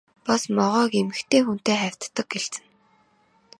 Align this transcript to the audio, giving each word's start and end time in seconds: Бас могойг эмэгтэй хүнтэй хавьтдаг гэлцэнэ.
Бас 0.25 0.43
могойг 0.55 0.93
эмэгтэй 1.01 1.41
хүнтэй 1.43 1.77
хавьтдаг 1.81 2.27
гэлцэнэ. 2.31 2.69